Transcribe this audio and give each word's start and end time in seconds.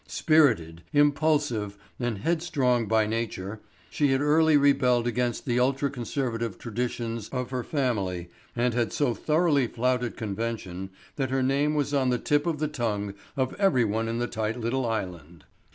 Spirited, 0.07 0.81
impulsive, 0.93 1.77
and 1.99 2.17
headstrong 2.17 2.87
by 2.87 3.05
nature 3.05 3.59
she 3.91 4.07
had 4.07 4.19
early 4.19 4.57
rebelled 4.57 5.05
against 5.05 5.45
the 5.45 5.59
ultra 5.59 5.91
conservative 5.91 6.57
traditions 6.57 7.29
of 7.29 7.51
her 7.51 7.63
family 7.63 8.31
and 8.55 8.73
had 8.73 8.91
so 8.91 9.13
thoroughly 9.13 9.67
flouted 9.67 10.17
convention 10.17 10.89
that 11.17 11.29
her 11.29 11.43
name 11.43 11.75
was 11.75 11.93
on 11.93 12.09
the 12.09 12.17
tip 12.17 12.47
of 12.47 12.57
the 12.57 12.67
tongue 12.67 13.13
of 13.37 13.53
everyone 13.59 14.07
in 14.07 14.17
the 14.17 14.25
tight 14.25 14.59
little 14.59 14.87
island. 14.87 15.43